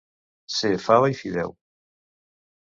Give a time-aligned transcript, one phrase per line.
[0.53, 1.55] Ser fava i fideu.